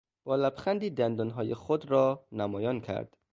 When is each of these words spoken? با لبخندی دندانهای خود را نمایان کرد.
با 0.23 0.35
لبخندی 0.35 0.89
دندانهای 0.89 1.53
خود 1.53 1.91
را 1.91 2.27
نمایان 2.31 2.81
کرد. 2.81 3.17